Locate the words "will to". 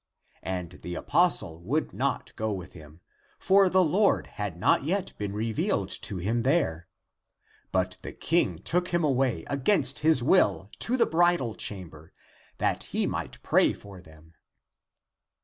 10.23-10.97